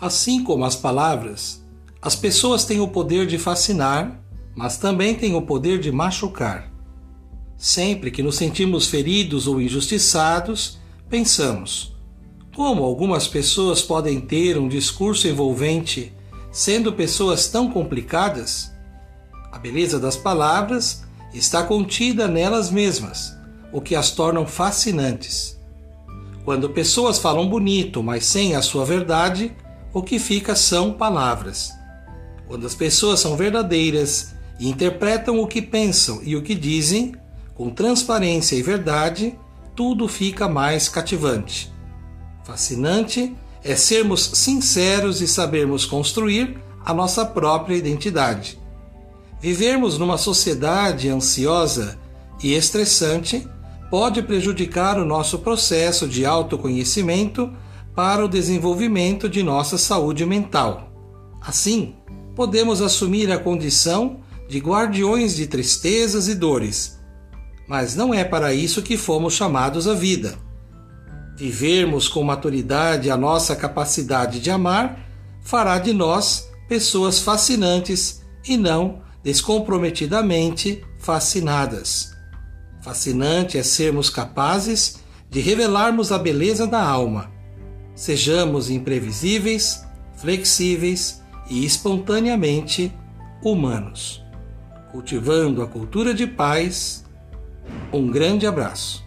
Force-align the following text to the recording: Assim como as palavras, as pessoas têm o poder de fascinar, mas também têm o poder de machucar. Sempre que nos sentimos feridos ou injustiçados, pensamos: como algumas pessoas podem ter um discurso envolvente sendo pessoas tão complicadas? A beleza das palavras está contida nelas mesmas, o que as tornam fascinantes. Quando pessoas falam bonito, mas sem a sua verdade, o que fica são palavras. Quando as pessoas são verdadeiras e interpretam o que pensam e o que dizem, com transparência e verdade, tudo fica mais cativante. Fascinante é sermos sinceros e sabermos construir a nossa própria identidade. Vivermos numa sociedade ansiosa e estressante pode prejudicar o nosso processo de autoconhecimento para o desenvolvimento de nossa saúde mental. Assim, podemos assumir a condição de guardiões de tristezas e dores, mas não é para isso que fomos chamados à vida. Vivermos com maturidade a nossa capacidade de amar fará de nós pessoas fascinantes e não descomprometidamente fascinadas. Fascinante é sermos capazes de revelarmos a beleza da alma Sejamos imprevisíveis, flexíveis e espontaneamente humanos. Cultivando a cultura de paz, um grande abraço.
Assim 0.00 0.44
como 0.44 0.64
as 0.64 0.76
palavras, 0.76 1.66
as 2.00 2.14
pessoas 2.14 2.64
têm 2.64 2.78
o 2.78 2.86
poder 2.86 3.26
de 3.26 3.36
fascinar, 3.36 4.22
mas 4.54 4.76
também 4.76 5.14
têm 5.14 5.34
o 5.34 5.42
poder 5.42 5.80
de 5.80 5.90
machucar. 5.90 6.72
Sempre 7.56 8.12
que 8.12 8.22
nos 8.22 8.36
sentimos 8.36 8.86
feridos 8.86 9.48
ou 9.48 9.60
injustiçados, 9.60 10.78
pensamos: 11.10 11.96
como 12.54 12.84
algumas 12.84 13.26
pessoas 13.26 13.82
podem 13.82 14.20
ter 14.20 14.56
um 14.56 14.68
discurso 14.68 15.26
envolvente 15.26 16.12
sendo 16.52 16.92
pessoas 16.92 17.48
tão 17.48 17.68
complicadas? 17.68 18.70
A 19.50 19.58
beleza 19.58 19.98
das 19.98 20.16
palavras 20.16 21.04
está 21.32 21.62
contida 21.62 22.26
nelas 22.26 22.70
mesmas, 22.70 23.36
o 23.72 23.80
que 23.80 23.94
as 23.94 24.10
tornam 24.10 24.46
fascinantes. 24.46 25.58
Quando 26.44 26.70
pessoas 26.70 27.18
falam 27.18 27.48
bonito, 27.48 28.02
mas 28.02 28.24
sem 28.24 28.54
a 28.54 28.62
sua 28.62 28.84
verdade, 28.84 29.54
o 29.92 30.02
que 30.02 30.18
fica 30.18 30.54
são 30.54 30.92
palavras. 30.92 31.72
Quando 32.46 32.66
as 32.66 32.74
pessoas 32.74 33.20
são 33.20 33.36
verdadeiras 33.36 34.34
e 34.58 34.68
interpretam 34.68 35.38
o 35.38 35.46
que 35.46 35.60
pensam 35.60 36.20
e 36.22 36.34
o 36.34 36.42
que 36.42 36.54
dizem, 36.54 37.14
com 37.54 37.68
transparência 37.70 38.56
e 38.56 38.62
verdade, 38.62 39.38
tudo 39.76 40.08
fica 40.08 40.48
mais 40.48 40.88
cativante. 40.88 41.70
Fascinante 42.44 43.36
é 43.62 43.76
sermos 43.76 44.30
sinceros 44.34 45.20
e 45.20 45.28
sabermos 45.28 45.84
construir 45.84 46.58
a 46.84 46.94
nossa 46.94 47.26
própria 47.26 47.76
identidade. 47.76 48.58
Vivermos 49.40 49.98
numa 49.98 50.18
sociedade 50.18 51.08
ansiosa 51.08 51.96
e 52.42 52.54
estressante 52.54 53.46
pode 53.88 54.20
prejudicar 54.22 54.98
o 54.98 55.04
nosso 55.04 55.38
processo 55.38 56.08
de 56.08 56.26
autoconhecimento 56.26 57.52
para 57.94 58.24
o 58.24 58.28
desenvolvimento 58.28 59.28
de 59.28 59.42
nossa 59.42 59.78
saúde 59.78 60.26
mental. 60.26 60.92
Assim, 61.40 61.94
podemos 62.34 62.82
assumir 62.82 63.30
a 63.30 63.38
condição 63.38 64.20
de 64.48 64.58
guardiões 64.58 65.36
de 65.36 65.46
tristezas 65.46 66.26
e 66.26 66.34
dores, 66.34 66.98
mas 67.68 67.94
não 67.94 68.12
é 68.12 68.24
para 68.24 68.52
isso 68.52 68.82
que 68.82 68.96
fomos 68.96 69.34
chamados 69.34 69.86
à 69.86 69.94
vida. 69.94 70.34
Vivermos 71.36 72.08
com 72.08 72.24
maturidade 72.24 73.08
a 73.08 73.16
nossa 73.16 73.54
capacidade 73.54 74.40
de 74.40 74.50
amar 74.50 74.98
fará 75.42 75.78
de 75.78 75.92
nós 75.92 76.48
pessoas 76.68 77.20
fascinantes 77.20 78.22
e 78.46 78.56
não 78.56 79.06
descomprometidamente 79.28 80.82
fascinadas. 80.98 82.16
Fascinante 82.80 83.58
é 83.58 83.62
sermos 83.62 84.08
capazes 84.08 85.00
de 85.28 85.40
revelarmos 85.40 86.10
a 86.10 86.18
beleza 86.18 86.66
da 86.66 86.82
alma 86.82 87.36
Sejamos 87.98 88.70
imprevisíveis, 88.70 89.84
flexíveis 90.16 91.20
e 91.50 91.66
espontaneamente 91.66 92.96
humanos. 93.42 94.24
Cultivando 94.92 95.62
a 95.62 95.66
cultura 95.66 96.14
de 96.14 96.24
paz, 96.24 97.04
um 97.92 98.06
grande 98.06 98.46
abraço. 98.46 99.04